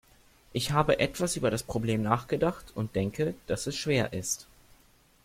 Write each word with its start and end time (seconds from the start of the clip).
Ich 0.51 0.71
habe 0.71 0.97
etwas 0.99 1.35
über 1.35 1.51
das 1.51 1.61
Problem 1.61 2.01
nachgedacht 2.01 2.71
und 2.73 2.95
denke, 2.95 3.35
dass 3.45 3.67
es 3.67 3.75
schwer 3.75 4.13
ist. 4.13 4.47